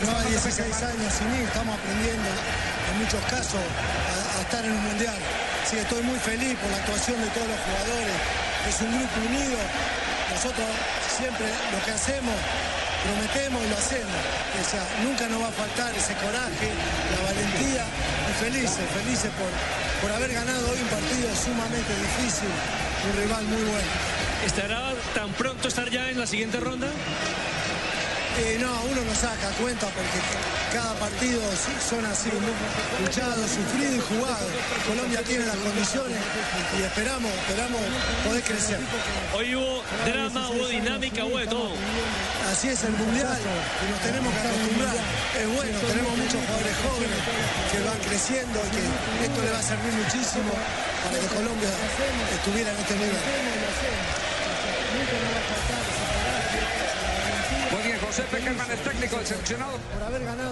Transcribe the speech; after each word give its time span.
Fernando 0.00 0.28
16 0.30 0.56
Peckerman. 0.56 0.90
años 0.90 1.12
sin 1.12 1.28
ir, 1.36 1.44
estamos 1.44 1.76
aprendiendo 1.76 2.28
en 2.32 2.94
muchos 2.98 3.20
casos 3.28 3.60
a, 3.60 4.38
a 4.38 4.40
estar 4.40 4.64
en 4.64 4.72
un 4.72 4.82
mundial. 4.88 5.18
Que 5.70 5.80
estoy 5.80 6.02
muy 6.02 6.18
feliz 6.18 6.56
por 6.60 6.70
la 6.70 6.76
actuación 6.78 7.20
de 7.20 7.28
todos 7.32 7.48
los 7.48 7.60
jugadores. 7.60 8.16
Es 8.68 8.80
un 8.80 8.92
grupo 8.92 9.16
unido. 9.24 9.56
Nosotros 10.32 10.68
siempre 11.16 11.48
lo 11.72 11.80
que 11.84 11.92
hacemos, 11.92 12.36
prometemos 13.04 13.60
y 13.64 13.68
lo 13.68 13.76
hacemos. 13.76 14.20
O 14.60 14.64
sea, 14.68 14.84
nunca 15.04 15.28
nos 15.28 15.40
va 15.40 15.48
a 15.48 15.56
faltar 15.56 15.92
ese 15.96 16.12
coraje, 16.20 16.68
la 17.12 17.20
valentía 17.24 17.84
y 17.84 18.32
felices, 18.36 18.84
felices 18.96 19.30
por, 19.36 19.48
por 20.00 20.12
haber 20.12 20.32
ganado 20.32 20.72
hoy 20.72 20.80
un 20.80 20.88
partido 20.88 21.28
sumamente 21.36 21.92
difícil, 22.00 22.48
un 22.48 23.12
rival 23.16 23.44
muy 23.44 23.62
bueno. 23.64 23.92
¿Estará 24.44 24.92
tan 25.14 25.32
pronto 25.40 25.68
estar 25.68 25.88
ya 25.88 26.08
en 26.10 26.18
la 26.18 26.26
siguiente 26.26 26.60
ronda? 26.60 26.88
Eh, 28.38 28.56
no, 28.58 28.72
uno 28.88 29.04
no 29.04 29.14
saca 29.14 29.48
cuenta 29.60 29.86
porque 29.88 30.18
cada 30.72 30.94
partido 30.94 31.42
son 31.88 32.04
así, 32.06 32.30
luchados, 33.04 33.44
sufridos 33.44 33.96
y 33.96 34.00
jugados. 34.00 34.48
Colombia 34.88 35.20
tiene 35.22 35.44
las 35.44 35.56
condiciones 35.56 36.16
y 36.78 36.82
esperamos, 36.82 37.30
esperamos 37.30 37.80
poder 38.24 38.42
crecer. 38.42 38.80
Hoy 39.36 39.54
hubo 39.54 39.82
drama, 40.06 40.48
hubo 40.48 40.66
dinámica, 40.66 41.26
hubo 41.26 41.38
de 41.38 41.46
todo. 41.46 41.72
Así 42.50 42.68
es 42.68 42.82
el 42.84 42.92
mundial 42.92 43.36
y 43.36 43.90
nos 43.92 44.00
tenemos 44.00 44.32
que 44.32 44.40
acostumbrar. 44.48 44.96
Es 45.36 45.48
bueno, 45.52 45.78
tenemos 45.92 46.16
muchos 46.16 46.40
jugadores 46.40 46.76
jóvenes 46.88 47.20
que 47.70 47.78
van 47.84 47.98
creciendo 48.00 48.58
y 48.64 48.70
que 48.72 49.24
esto 49.28 49.42
le 49.44 49.50
va 49.50 49.58
a 49.58 49.62
servir 49.62 49.92
muchísimo 49.92 50.52
para 51.04 51.20
que 51.20 51.26
Colombia 51.36 51.68
estuviera 52.32 52.72
en 52.72 52.78
este 52.80 52.94
nivel. 52.94 54.21
José 58.12 58.24
Peckerman 58.30 58.70
es 58.70 58.84
técnico, 58.84 59.18
el 59.18 59.26
seleccionado. 59.26 59.78
Por 59.94 60.02
haber 60.02 60.22
ganado. 60.22 60.50